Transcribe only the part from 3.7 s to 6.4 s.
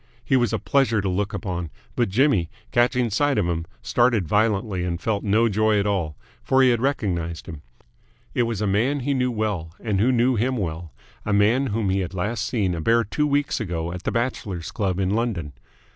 started violently and felt no joy at all;